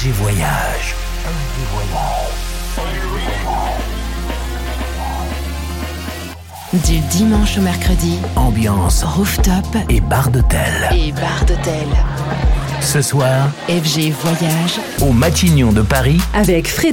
FG 0.00 0.12
Voyage. 0.12 0.94
Du 6.72 6.98
dimanche 7.10 7.58
au 7.58 7.60
mercredi, 7.60 8.18
Ambiance 8.34 9.04
rooftop 9.04 9.66
et 9.90 10.00
bar 10.00 10.30
d'hôtel. 10.30 10.88
et 10.92 11.12
bar 11.12 11.44
d'hôtel. 11.46 11.86
Ce 12.80 13.02
soir, 13.02 13.50
FG 13.68 14.10
Voyage 14.22 14.80
au 15.02 15.12
Matignon 15.12 15.70
de 15.72 15.82
Paris, 15.82 16.20
avec 16.32 16.66
Frais 16.68 16.92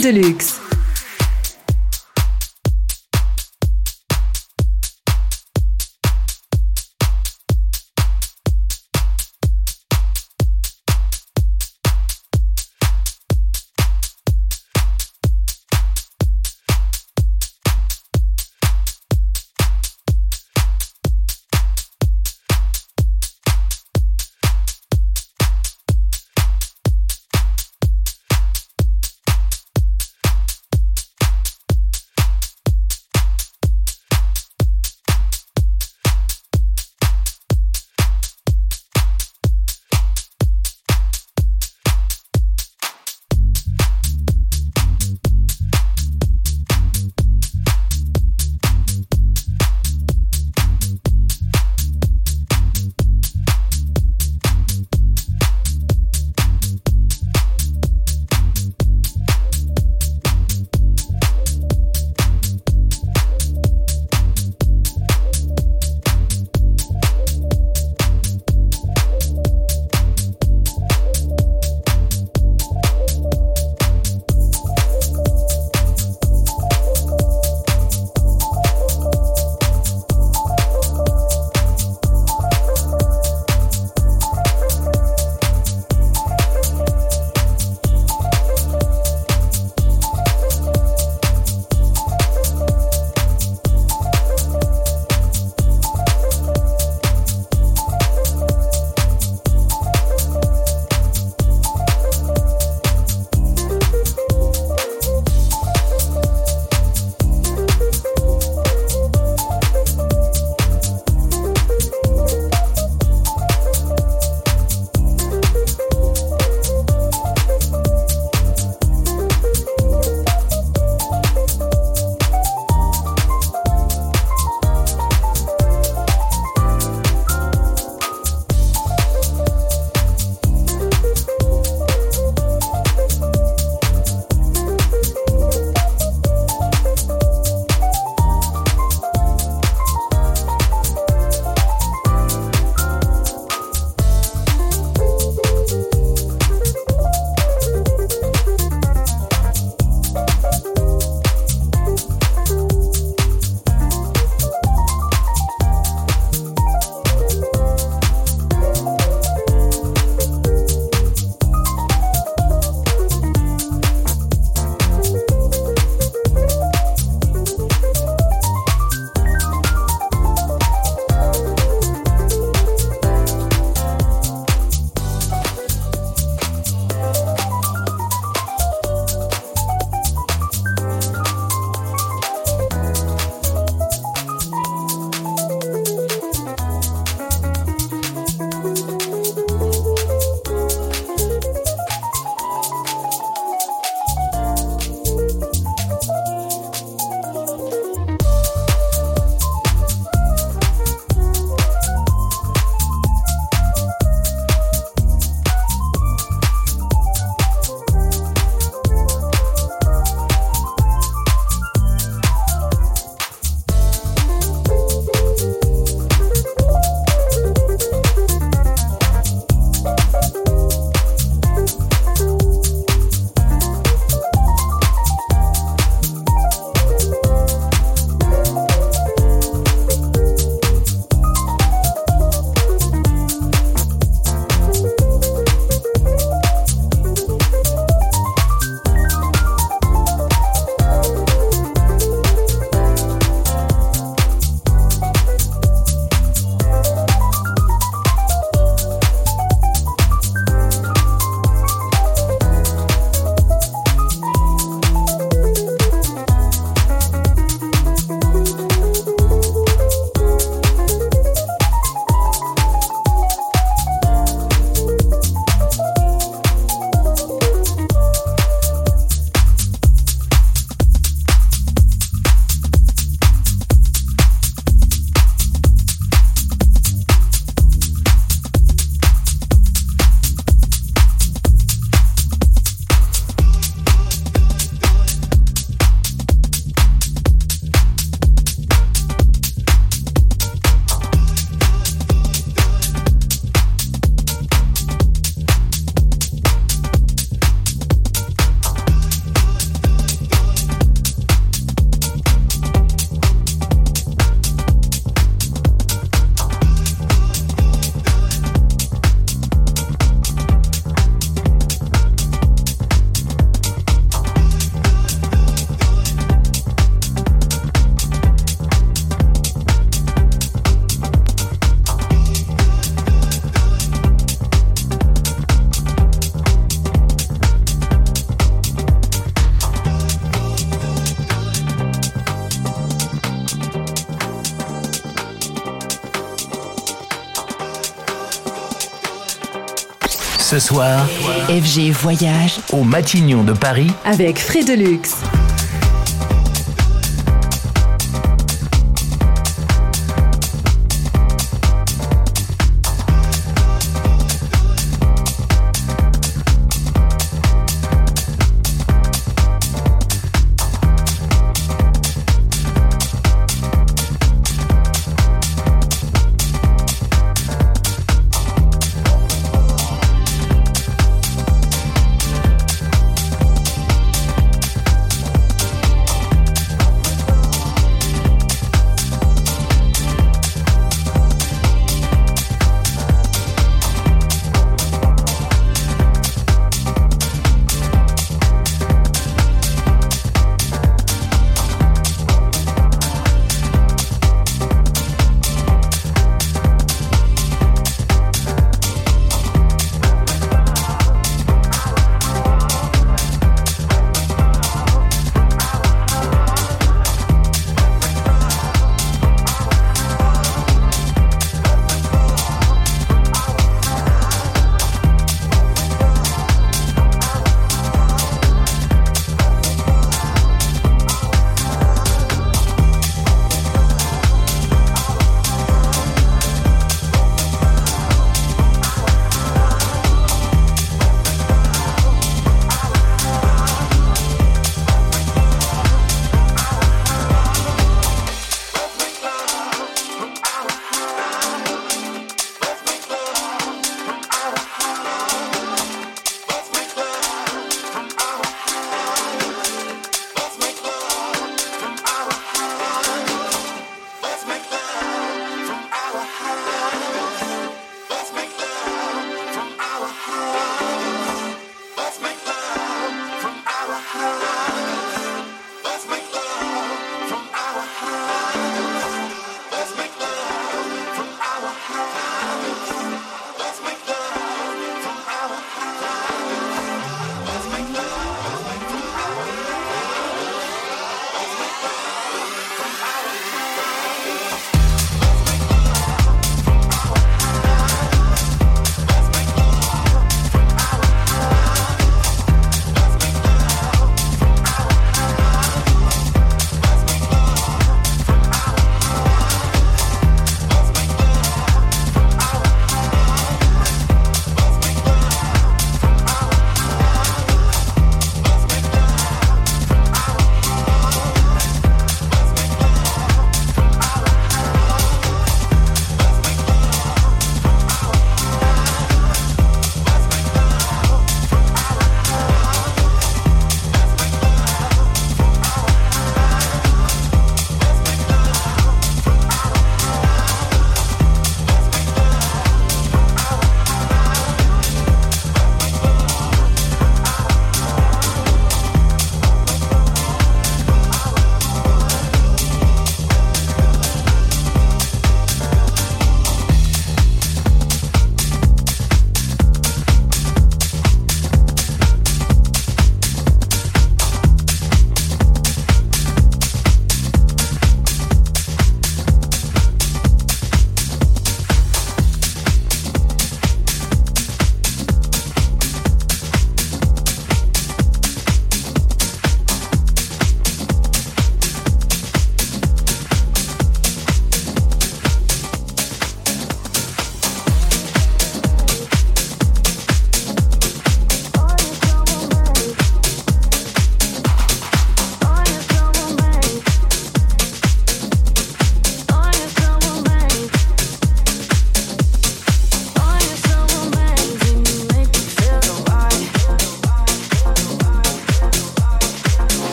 FG 340.69 341.91
Voyage 341.91 342.59
au 342.73 342.83
Matignon 342.83 343.43
de 343.43 343.53
Paris, 343.53 343.89
avec 344.03 344.37
Frédelux. 344.37 344.99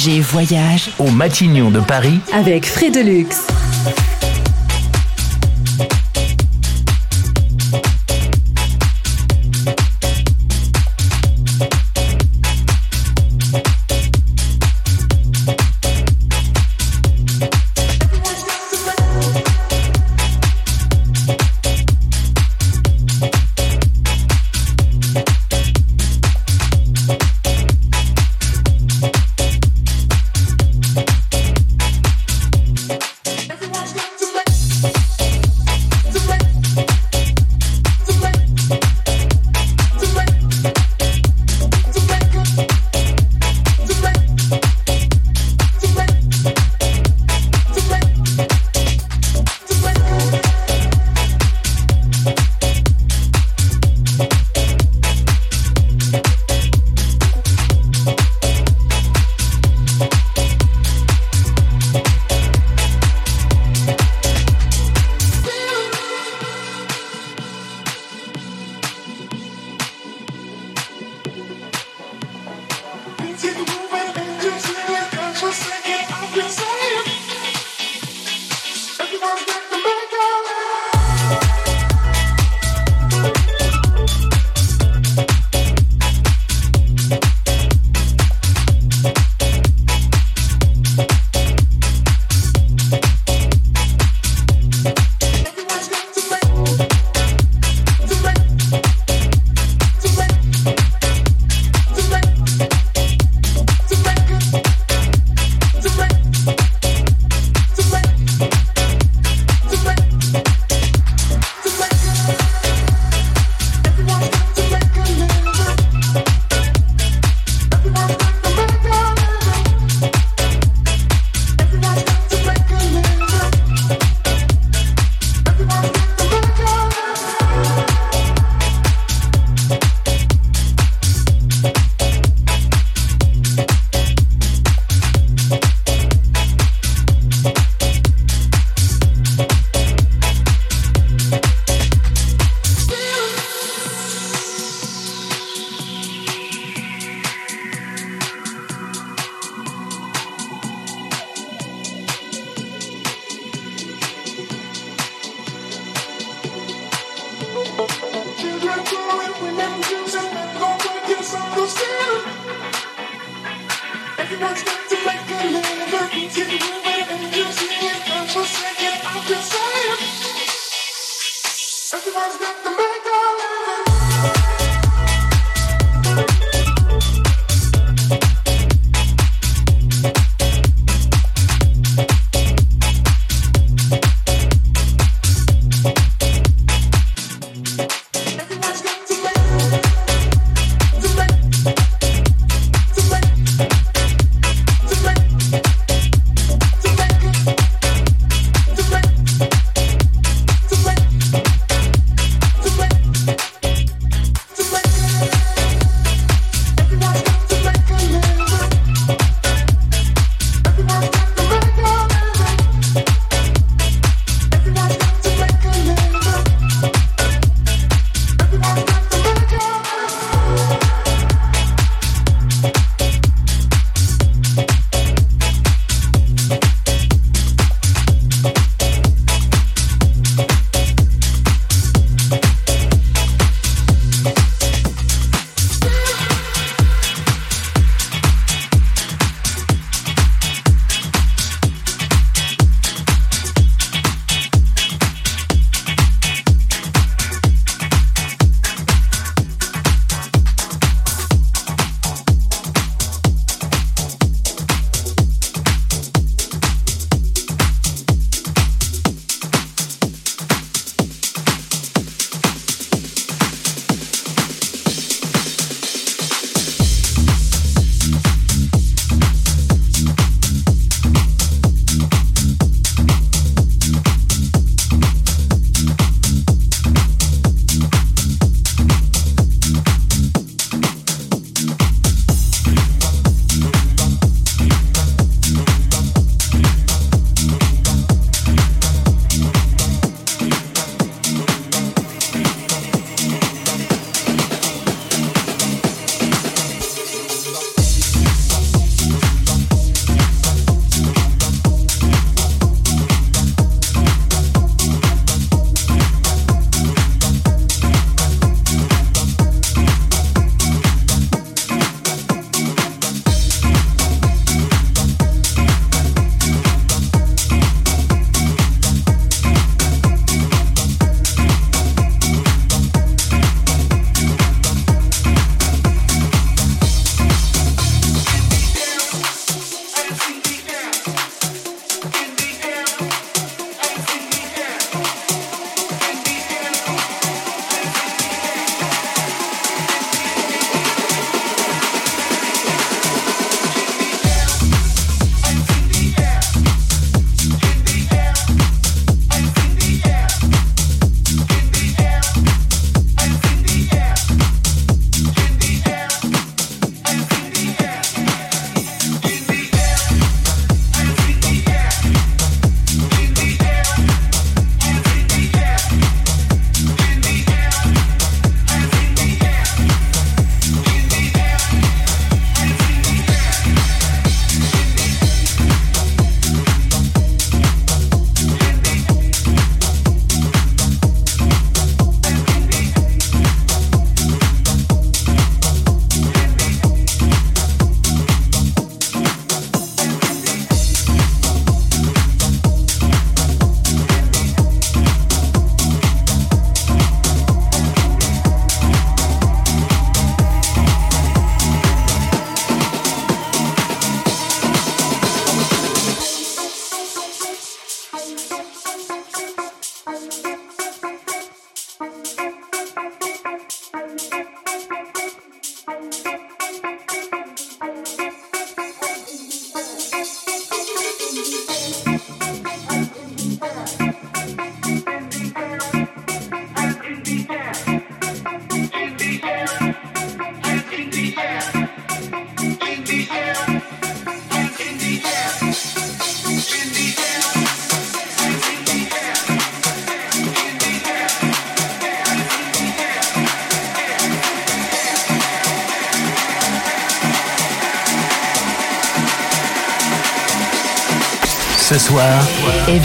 FG 0.00 0.20
Voyage 0.20 0.90
au 0.98 1.10
Matignon 1.10 1.70
de 1.70 1.80
Paris 1.80 2.20
avec 2.32 2.64
Frédelux. 2.66 3.26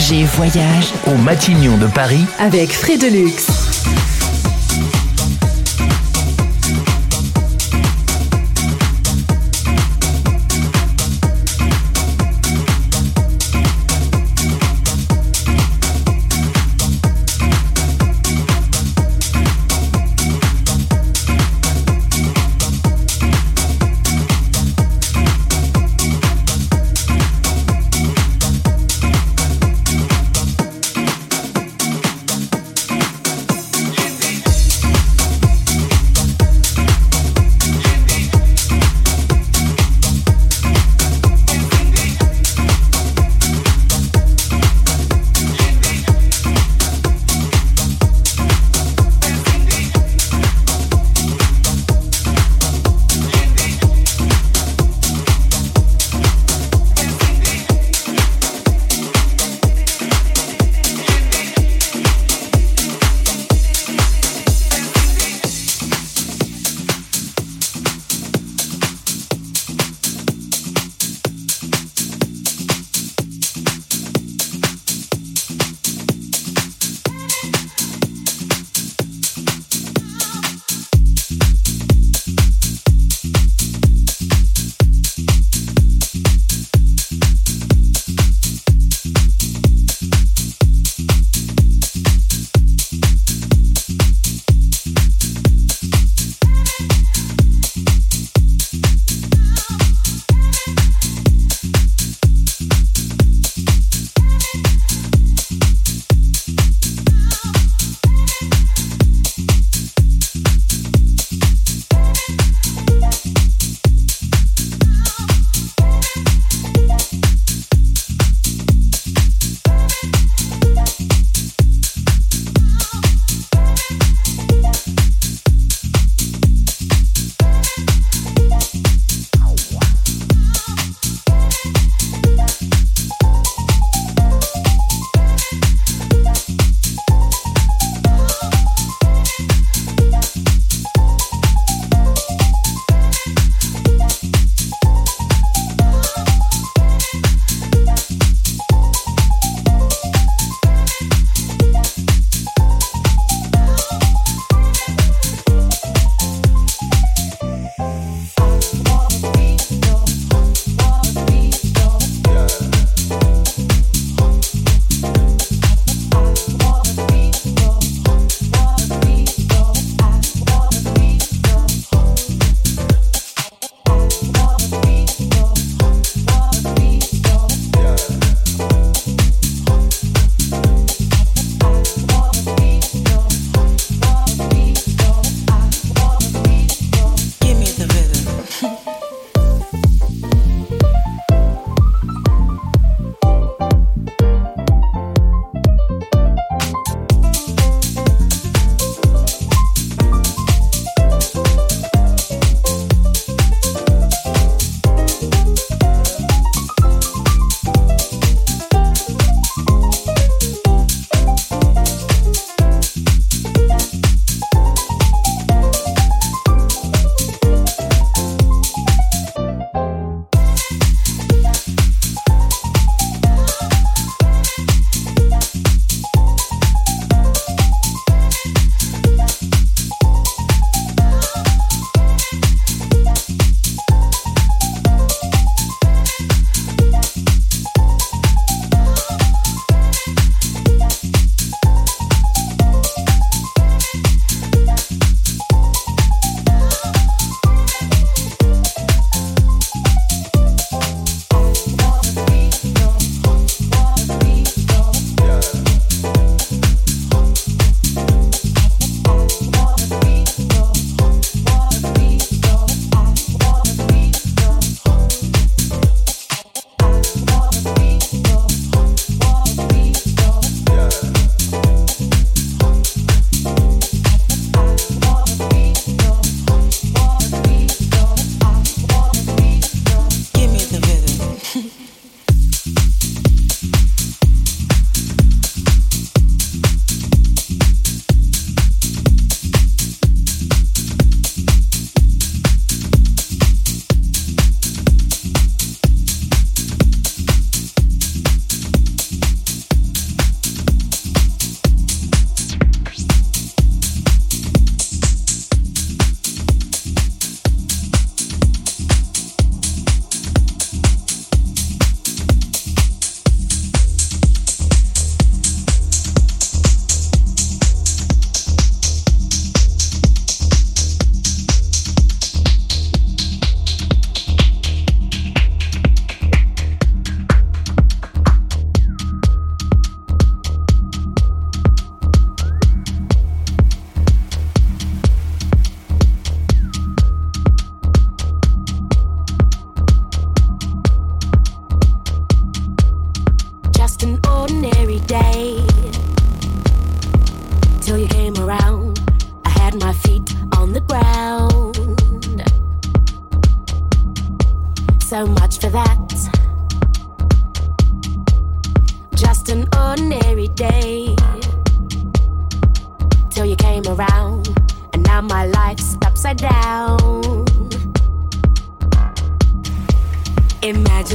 FG 0.06 0.26
Voyage 0.36 0.94
au 1.08 1.16
Matignon 1.16 1.78
de 1.78 1.88
Paris 1.88 2.26
avec 2.38 2.72
Frédelux. 2.74 3.55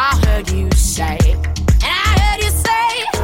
I 0.00 0.16
heard 0.26 0.48
you 0.52 0.70
say, 0.70 1.18
and 1.18 1.82
I 1.82 2.18
heard 2.20 2.44
you 2.44 2.50
say. 2.50 3.17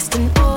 lost 0.00 0.14
in 0.16 0.30
all 0.38 0.49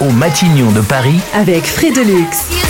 au 0.00 0.10
Matignon 0.10 0.72
de 0.72 0.80
Paris 0.80 1.20
avec 1.32 1.66
Frédélux. 1.66 2.65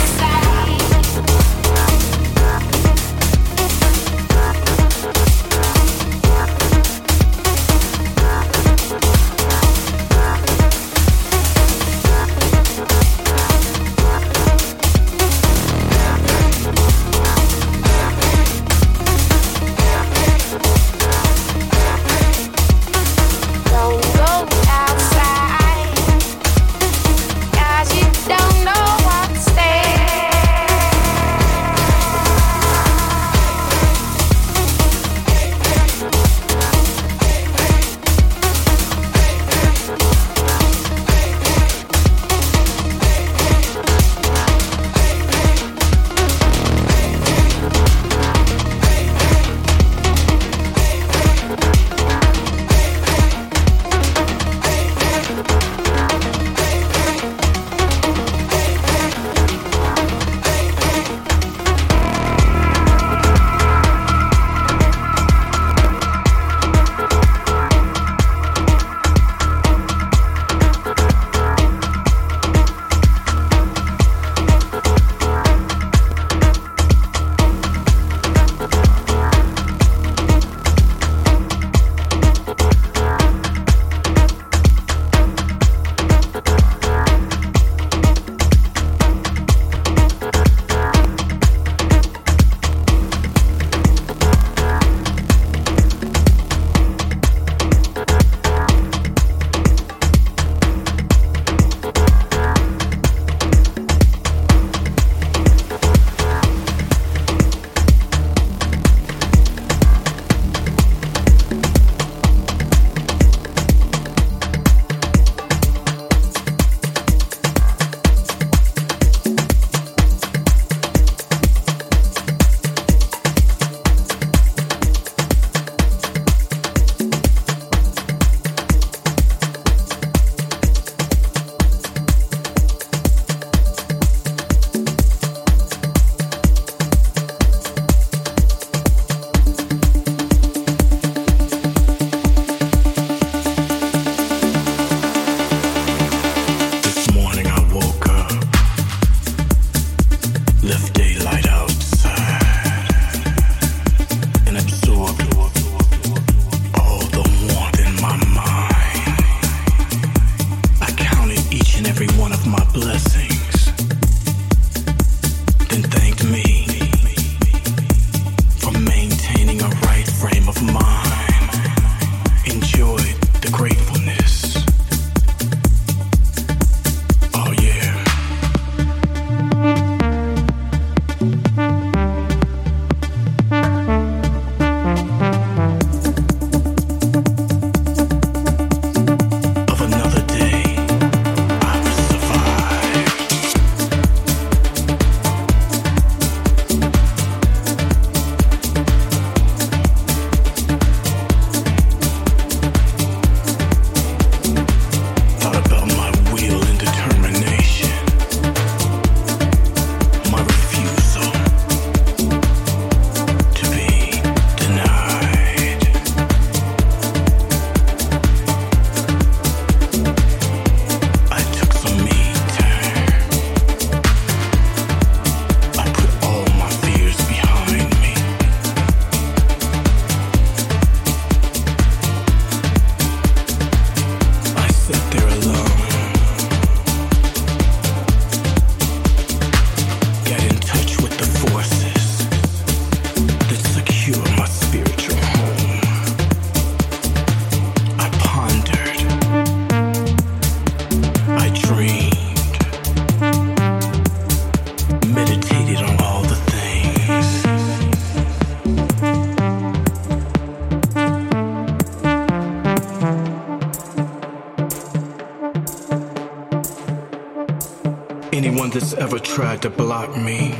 Tried 269.37 269.61
to 269.61 269.69
block 269.69 270.17
me. 270.17 270.51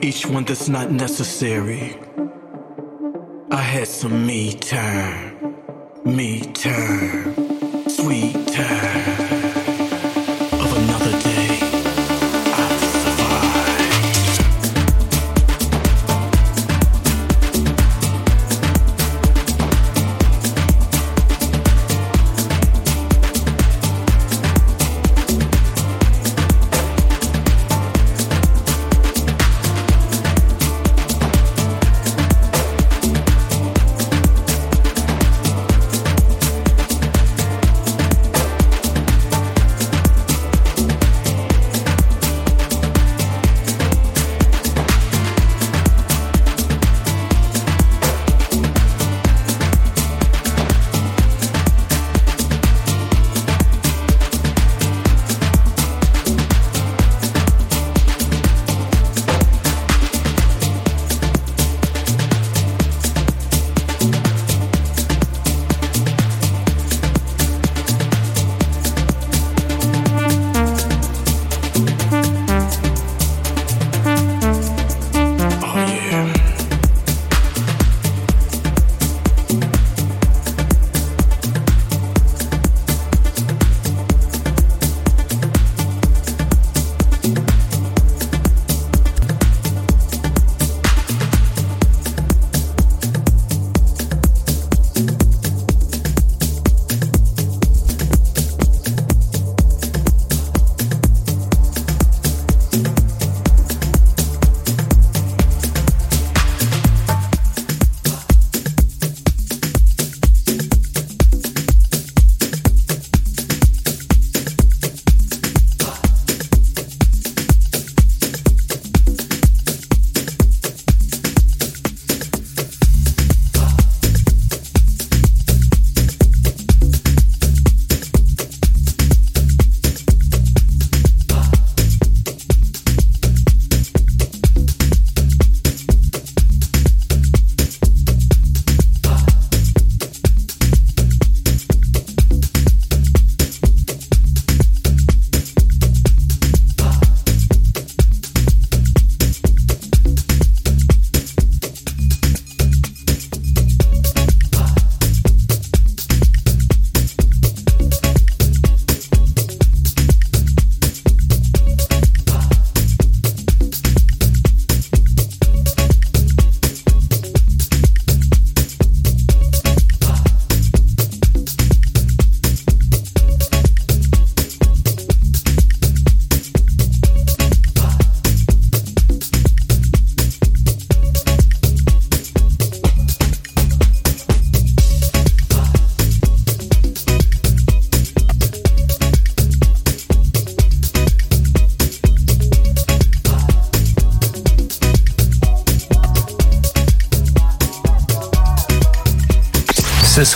Each 0.00 0.24
one 0.24 0.44
that's 0.44 0.66
not 0.66 0.90
necessary. 0.90 1.94
I 3.50 3.60
had 3.60 3.86
some 3.86 4.26
me 4.26 4.54
time, 4.54 5.54
me 6.06 6.40
time, 6.40 7.34
sweet 7.86 8.46
time. 8.46 9.17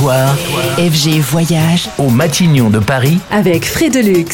Soir, 0.03 0.35
FG 0.79 1.21
Voyage 1.21 1.89
au 1.97 2.11
Matignon 2.11 2.71
de 2.71 2.81
Paris, 2.81 3.21
avec 3.31 3.65
Frédelux. 3.65 4.27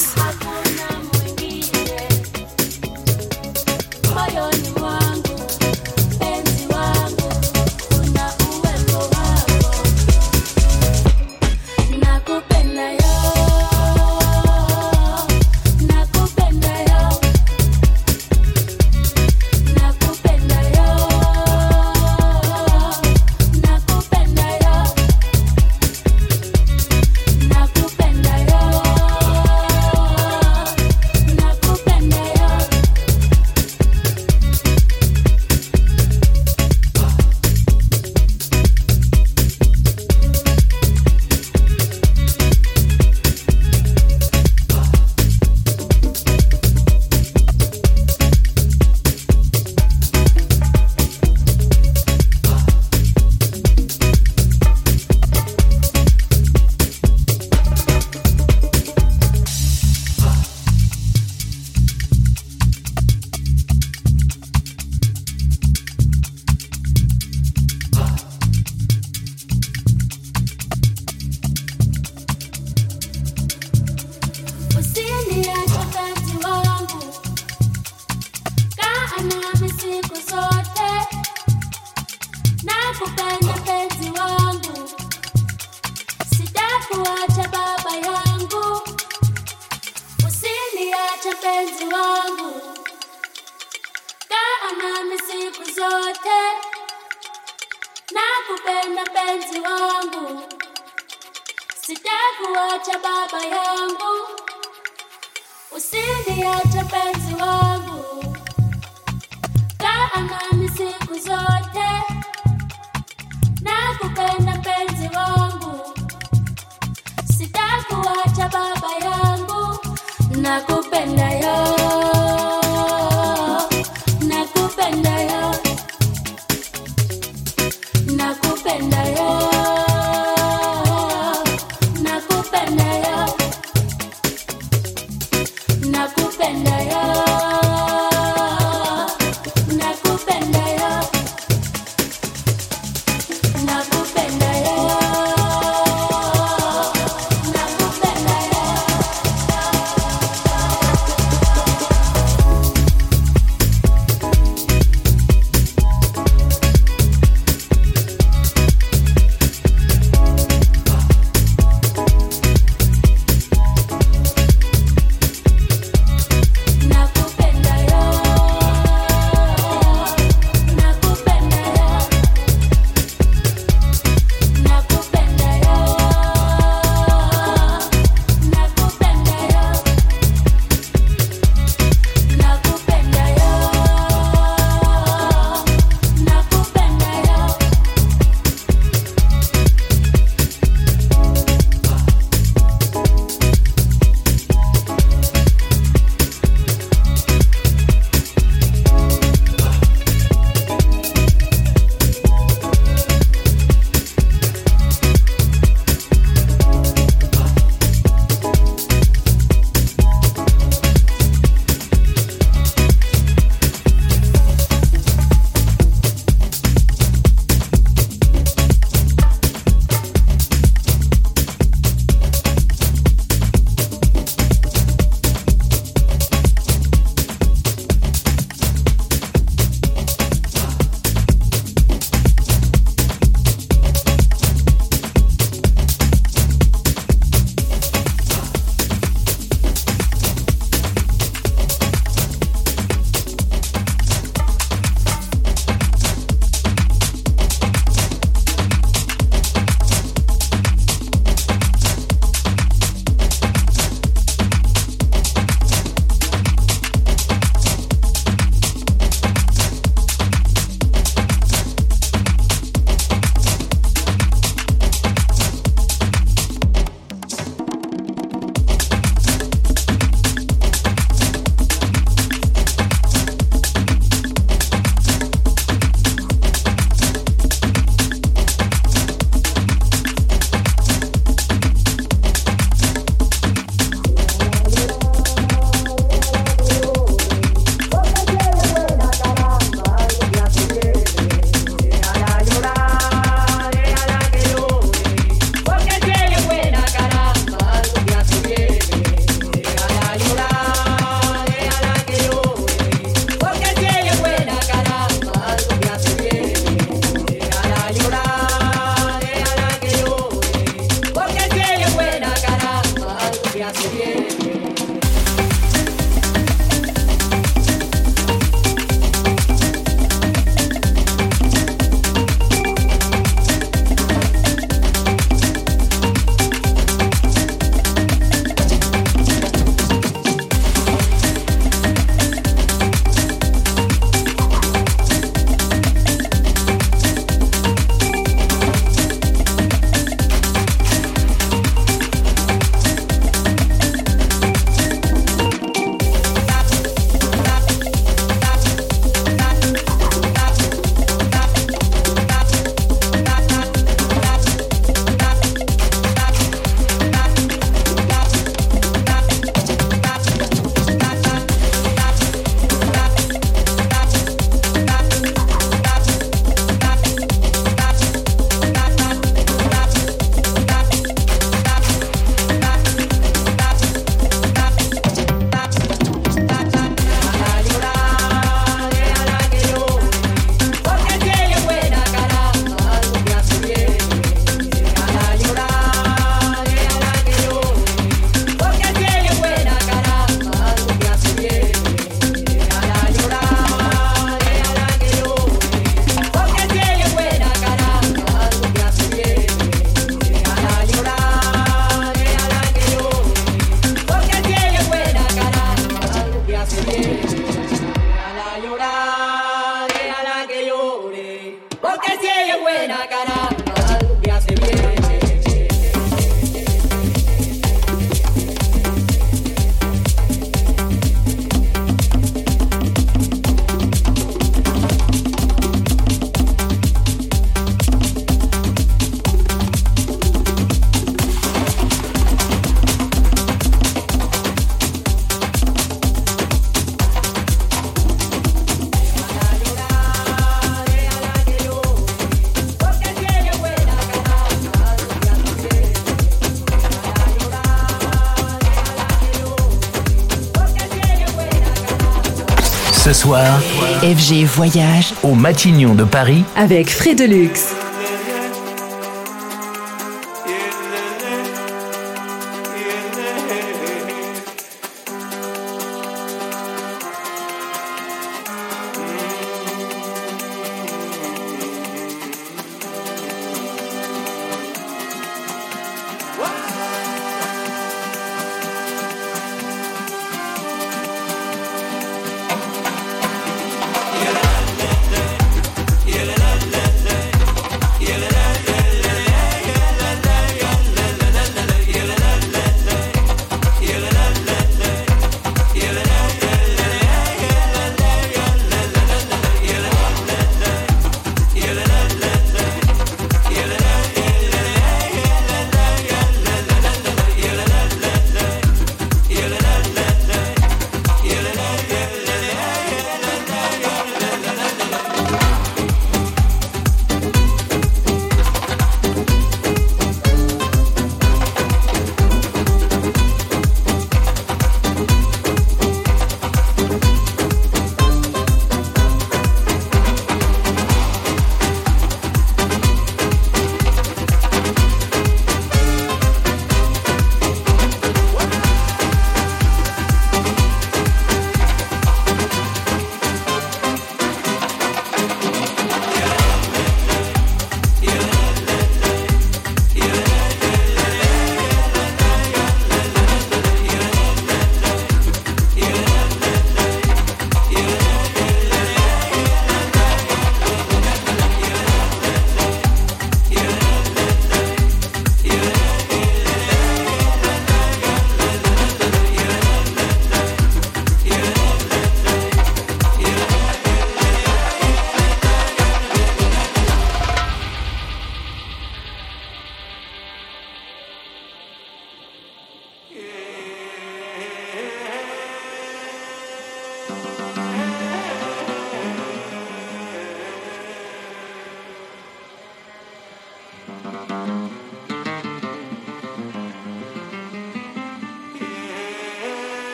FG 453.37 454.45
Voyage 454.47 455.13
au 455.23 455.35
Matignon 455.35 455.95
de 455.95 456.05
Paris, 456.05 456.45
avec. 456.57 456.89
Ce 456.89 457.88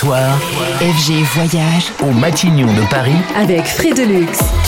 soir, 0.00 0.38
FG 0.80 1.22
Voyage. 1.34 1.92
Au 2.02 2.10
Matignon 2.12 2.72
de 2.72 2.88
Paris, 2.88 3.20
avec 3.36 3.66
Frédelux. 3.66 4.59